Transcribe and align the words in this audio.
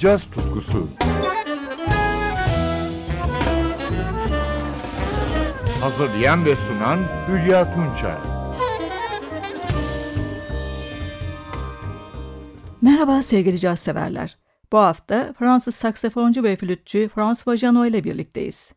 caz 0.00 0.30
tutkusu. 0.30 0.88
Hazırlayan 5.80 6.44
ve 6.44 6.56
sunan 6.56 6.98
Hülya 7.28 7.74
Tunçay. 7.74 8.16
Merhaba 12.82 13.22
sevgili 13.22 13.58
caz 13.58 13.80
severler. 13.80 14.38
Bu 14.72 14.78
hafta 14.78 15.32
Fransız 15.38 15.74
saksafoncu 15.74 16.42
ve 16.42 16.56
flütçü 16.56 17.08
François 17.14 17.60
Janot 17.60 17.88
ile 17.88 18.04
birlikteyiz. 18.04 18.72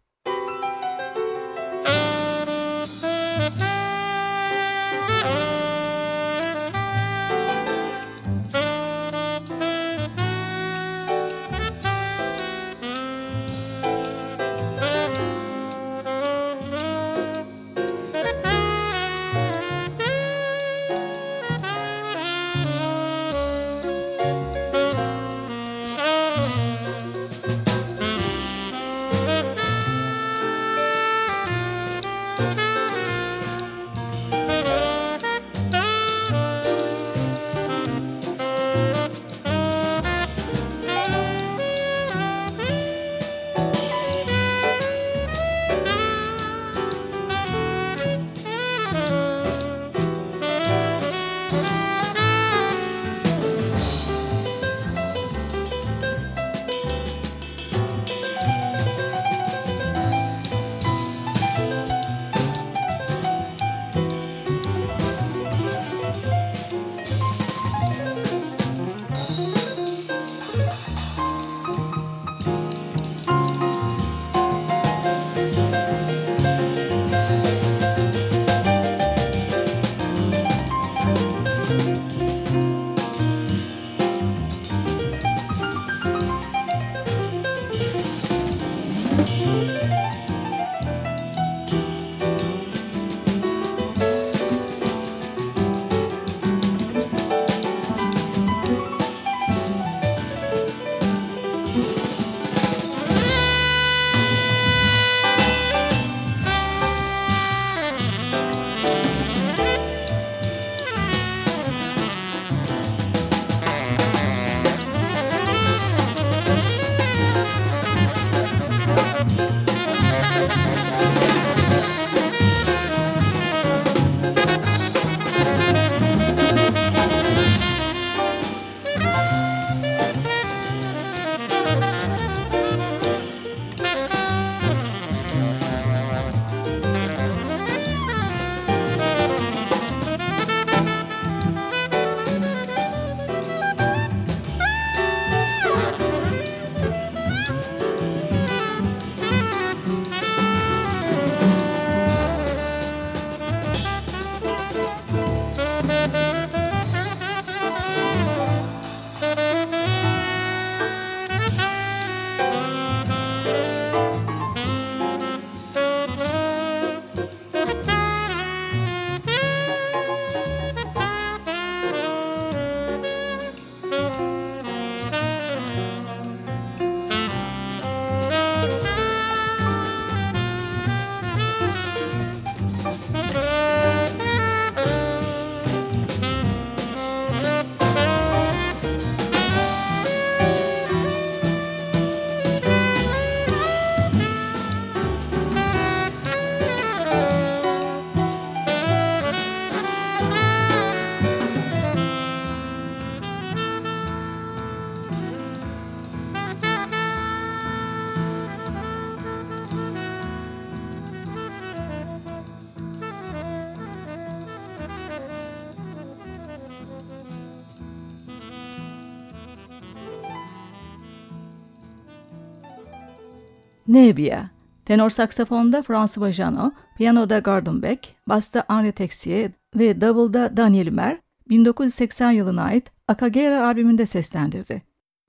Nebia, 223.87 224.49
tenor 224.85 225.09
saksafonda 225.09 225.81
François 225.81 226.31
Janot, 226.31 226.73
piyanoda 226.97 227.39
Gordon 227.39 227.81
Beck, 227.81 228.15
basta 228.27 228.63
Henri 228.67 228.91
Texier 228.91 229.51
ve 229.75 230.01
davulda 230.01 230.57
Daniel 230.57 230.87
Humer, 230.87 231.17
1980 231.49 232.31
yılına 232.31 232.63
ait 232.63 232.91
Akagera 233.07 233.67
albümünde 233.67 234.05
seslendirdi. 234.05 234.81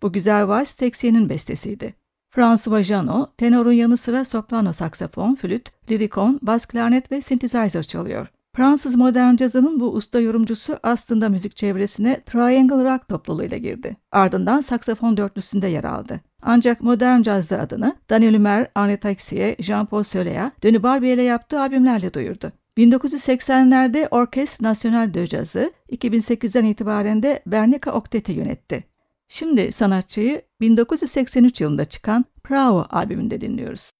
Bu 0.02 0.12
güzel 0.12 0.48
vals 0.48 0.72
Texier'in 0.72 1.28
bestesiydi. 1.28 1.94
François 2.30 2.86
Janot, 2.86 3.38
tenorun 3.38 3.72
yanı 3.72 3.96
sıra 3.96 4.24
soprano 4.24 4.72
saksafon, 4.72 5.34
flüt, 5.34 5.72
lirikon, 5.90 6.40
bas 6.42 6.66
klarnet 6.66 7.12
ve 7.12 7.20
synthesizer 7.20 7.82
çalıyor. 7.82 8.28
Fransız 8.56 8.96
modern 8.96 9.36
cazının 9.36 9.80
bu 9.80 9.92
usta 9.92 10.20
yorumcusu 10.20 10.78
aslında 10.82 11.28
müzik 11.28 11.56
çevresine 11.56 12.20
Triangle 12.26 12.84
Rock 12.92 13.08
topluluğuyla 13.08 13.56
girdi. 13.56 13.96
Ardından 14.12 14.60
saksafon 14.60 15.16
dörtlüsünde 15.16 15.68
yer 15.68 15.84
aldı. 15.84 16.20
Ancak 16.42 16.80
modern 16.80 17.22
cazda 17.22 17.60
adını 17.60 17.96
Daniel 18.10 18.34
Humer, 18.34 18.66
Arne 18.74 18.96
Taxier, 18.96 19.56
Jean-Paul 19.56 20.04
Soleil, 20.04 20.50
Denis 20.62 20.82
Barbier 20.82 21.14
ile 21.14 21.22
yaptığı 21.22 21.60
albümlerle 21.60 22.14
duyurdu. 22.14 22.52
1980'lerde 22.78 24.08
Orkestre 24.10 24.68
National 24.68 25.14
de 25.14 25.26
Jazz'ı 25.26 25.72
2008'den 25.92 26.64
itibaren 26.64 27.22
de 27.22 27.42
Bernica 27.46 27.92
Octet'i 27.92 28.32
yönetti. 28.32 28.84
Şimdi 29.28 29.72
sanatçıyı 29.72 30.42
1983 30.60 31.60
yılında 31.60 31.84
çıkan 31.84 32.24
Bravo 32.50 32.86
albümünde 32.90 33.40
dinliyoruz. 33.40 33.90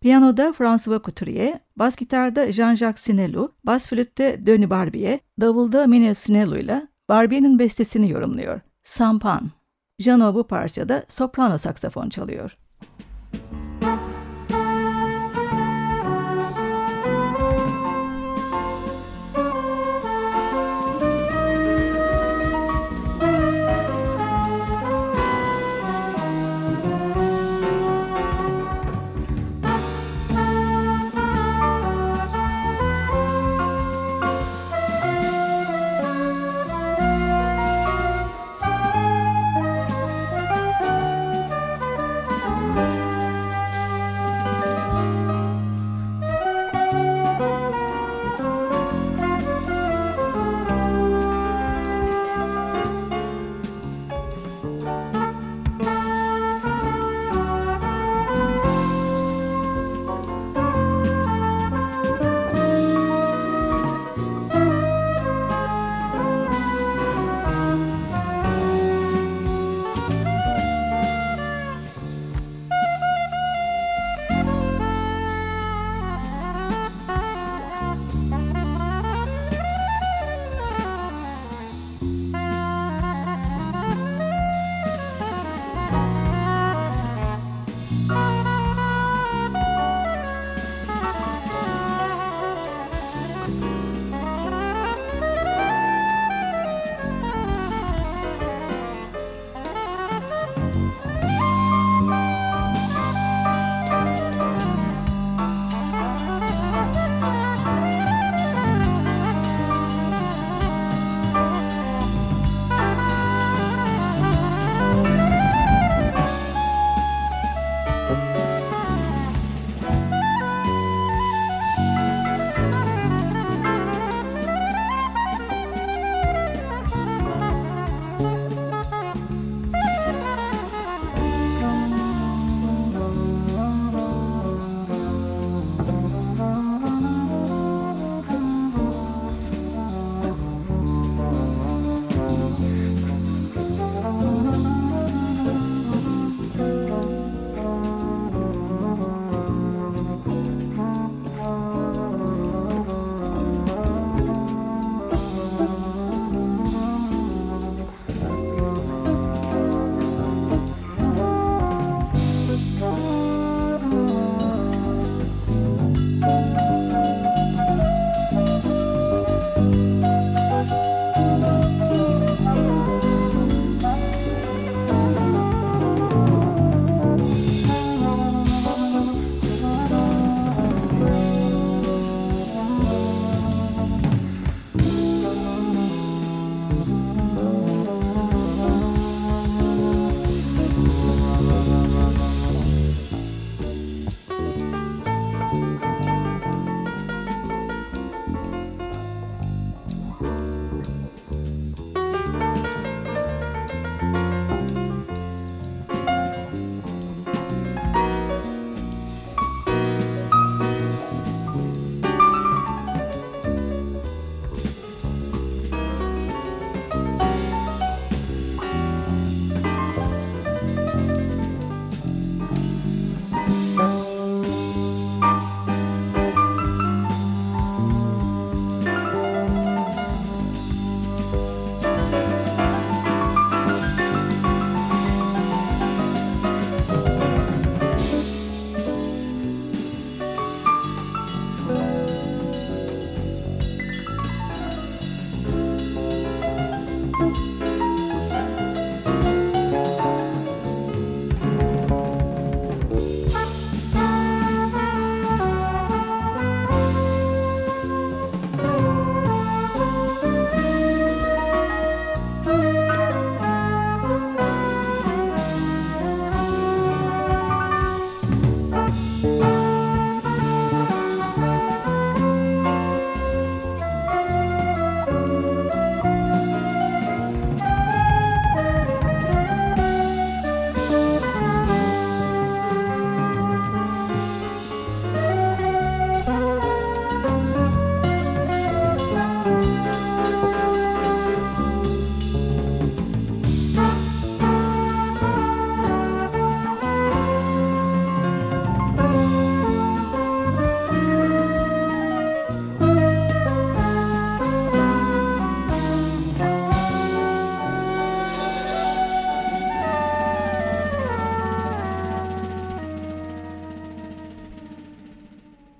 Piyanoda 0.00 0.52
François 0.52 1.02
Couturier, 1.02 1.58
bas 1.76 1.96
gitarda 1.96 2.52
Jean-Jacques 2.52 2.98
Sinelou, 2.98 3.48
bas 3.64 3.88
flütte 3.88 4.46
Denis 4.46 4.70
Barbier, 4.70 5.18
davulda 5.40 5.86
Minel 5.86 6.14
Sinelou 6.14 6.56
ile 6.56 6.88
Barbier'in 7.08 7.58
bestesini 7.58 8.10
yorumluyor. 8.10 8.60
Sampan 8.82 9.50
Jano 9.98 10.34
bu 10.34 10.46
parçada 10.46 11.04
soprano 11.08 11.58
saksafon 11.58 12.08
çalıyor. 12.08 12.56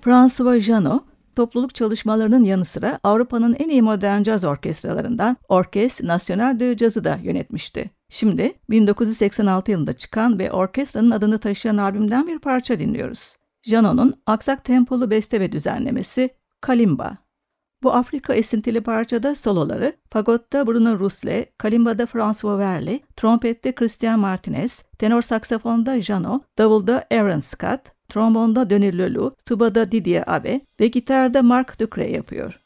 François 0.06 0.60
Janot, 0.60 1.04
topluluk 1.36 1.74
çalışmalarının 1.74 2.44
yanı 2.44 2.64
sıra 2.64 3.00
Avrupa'nın 3.04 3.56
en 3.58 3.68
iyi 3.68 3.82
modern 3.82 4.22
caz 4.22 4.44
orkestralarından 4.44 5.36
Orkestre 5.48 6.08
National 6.08 6.60
de 6.60 6.78
Jazz'ı 6.78 7.04
da 7.04 7.18
yönetmişti. 7.22 7.90
Şimdi 8.08 8.52
1986 8.70 9.70
yılında 9.70 9.92
çıkan 9.92 10.38
ve 10.38 10.52
orkestranın 10.52 11.10
adını 11.10 11.38
taşıyan 11.38 11.76
albümden 11.76 12.26
bir 12.26 12.38
parça 12.38 12.78
dinliyoruz. 12.78 13.36
Janot'un 13.62 14.14
aksak 14.26 14.64
tempolu 14.64 15.10
beste 15.10 15.40
ve 15.40 15.52
düzenlemesi 15.52 16.30
Kalimba. 16.60 17.16
Bu 17.82 17.92
Afrika 17.92 18.34
esintili 18.34 18.80
parçada 18.80 19.34
soloları 19.34 19.92
fagotta 20.10 20.66
Bruno 20.66 20.98
Rusle, 20.98 21.46
kalimbada 21.58 22.06
François 22.06 22.58
Verly, 22.58 23.00
trompette 23.16 23.74
Christian 23.74 24.18
Martinez, 24.18 24.84
tenor 24.98 25.22
saksafonda 25.22 26.00
Jano, 26.00 26.40
davulda 26.58 27.06
Aaron 27.10 27.40
Scott, 27.40 27.95
trombonda 28.08 28.70
Denis 28.70 28.94
Lelou, 28.94 29.34
tubada 29.46 29.92
Didier 29.92 30.24
Abe 30.26 30.60
ve 30.80 30.86
gitarda 30.86 31.42
Mark 31.42 31.80
Ducre 31.80 32.10
yapıyor. 32.10 32.65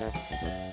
Thank 0.00 0.42
you. 0.64 0.69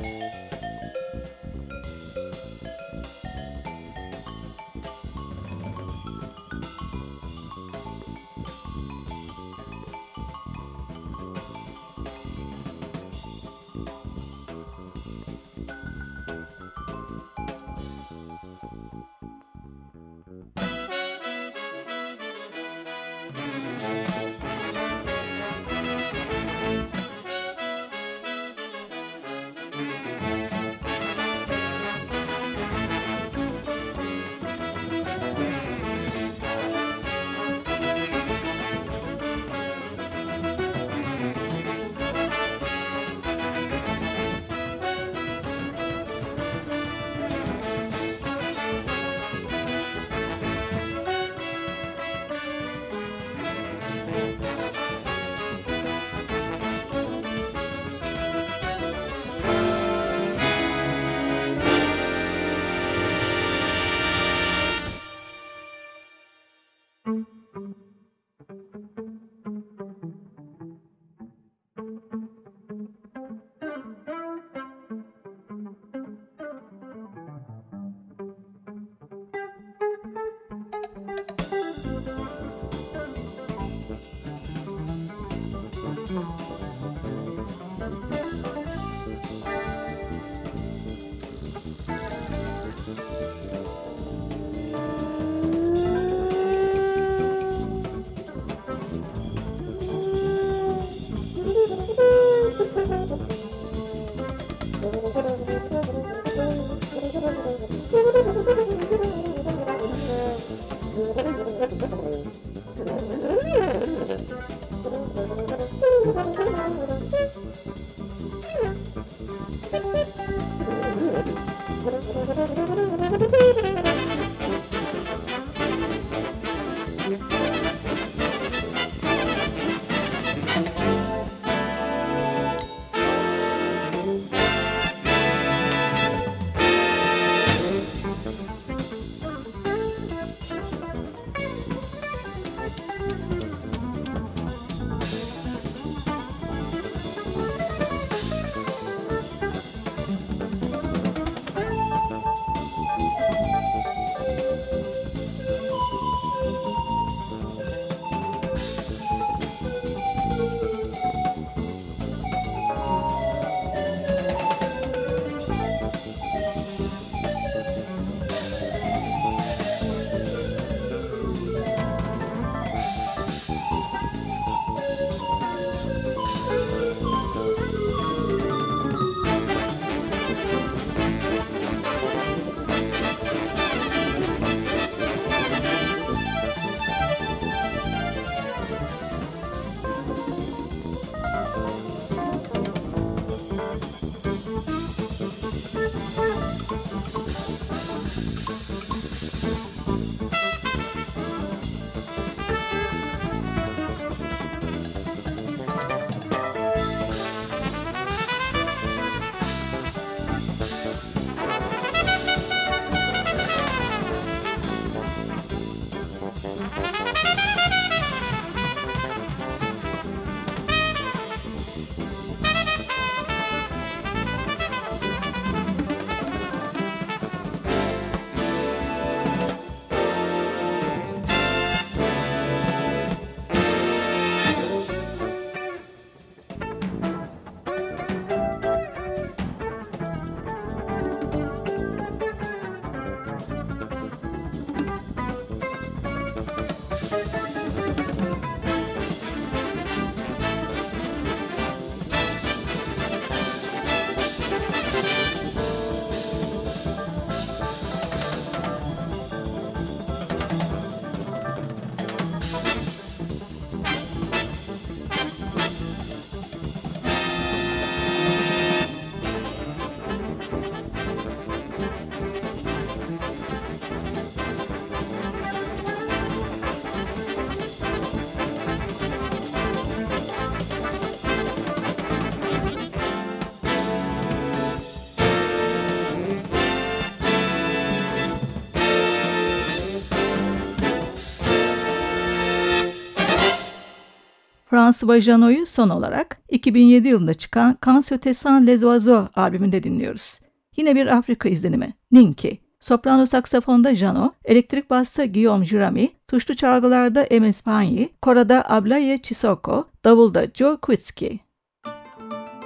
François 294.87 295.19
Janot'u 295.19 295.65
son 295.65 295.89
olarak 295.89 296.41
2007 296.49 297.07
yılında 297.07 297.33
çıkan 297.33 297.77
se 298.01 298.19
les 298.67 298.83
oiseaux 298.83 299.29
albümünde 299.35 299.83
dinliyoruz. 299.83 300.39
Yine 300.77 300.95
bir 300.95 301.07
Afrika 301.07 301.49
izlenimi, 301.49 301.93
Ninki. 302.11 302.59
Soprano 302.79 303.25
saksafonda 303.25 303.95
Jano, 303.95 304.31
elektrik 304.45 304.89
basta 304.89 305.25
Guillaume 305.25 305.65
Jurami, 305.65 306.09
tuşlu 306.27 306.55
çalgılarda 306.55 307.23
Emil 307.23 307.51
Spagni, 307.51 308.09
korada 308.21 308.71
Ablaye 308.71 309.17
Chisoko, 309.17 309.85
davulda 310.05 310.47
Joe 310.53 310.77
Kwitsky. 310.77 311.39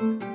Müzik 0.01 0.30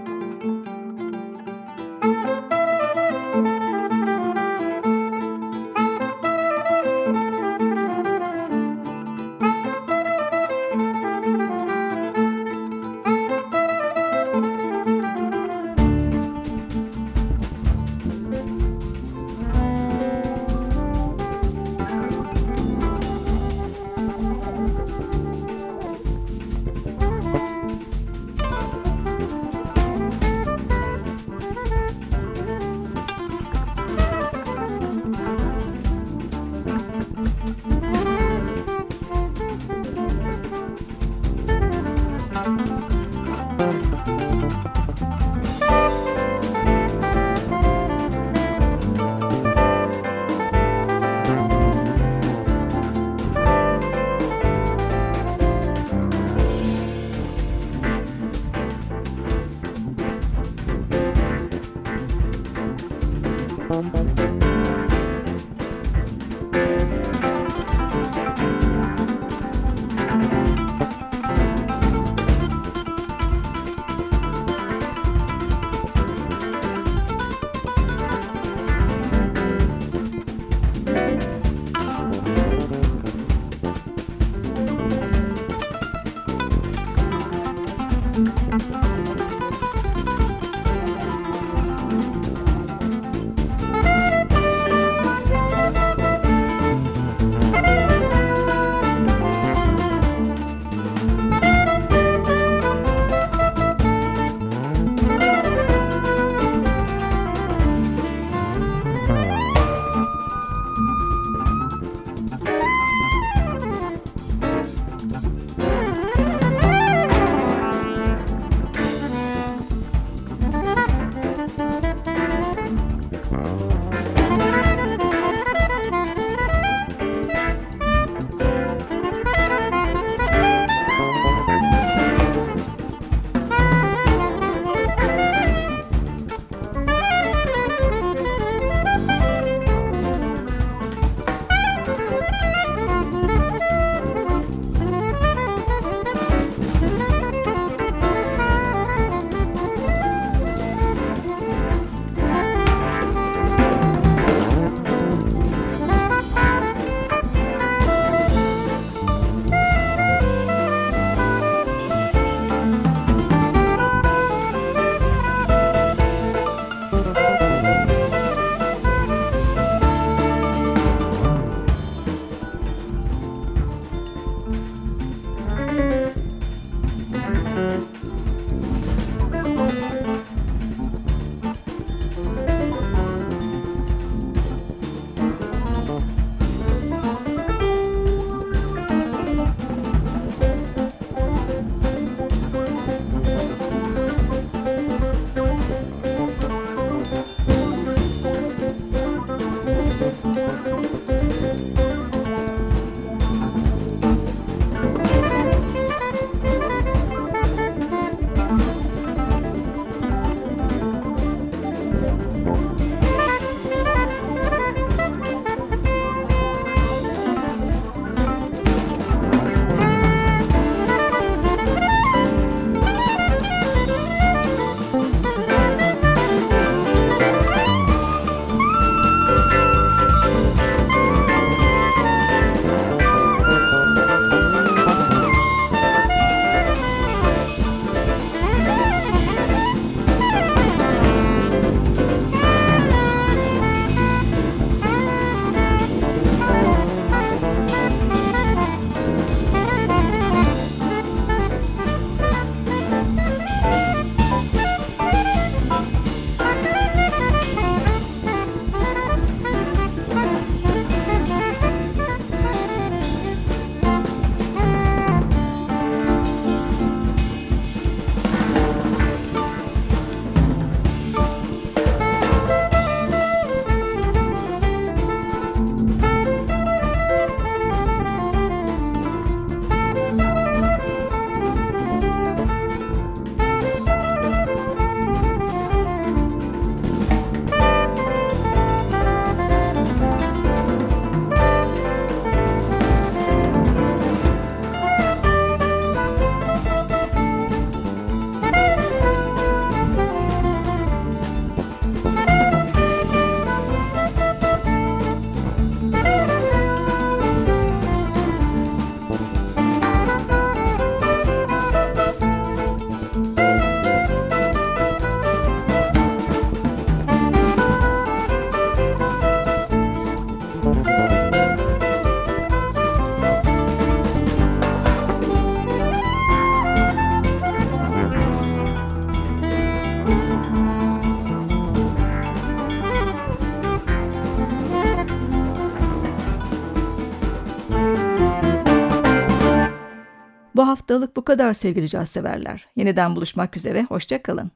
haftalık 340.96 341.16
bu 341.16 341.24
kadar 341.24 341.54
sevgili 341.54 341.88
caz 341.88 342.08
severler. 342.08 342.66
Yeniden 342.76 343.16
buluşmak 343.16 343.56
üzere, 343.56 343.82
hoşçakalın. 343.82 344.50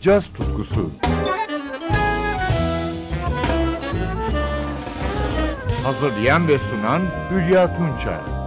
Caz 0.00 0.28
tutkusu 0.32 0.90
Hazırlayan 5.84 6.48
ve 6.48 6.58
sunan 6.58 7.02
Hülya 7.30 7.74
Tunçay 7.74 8.39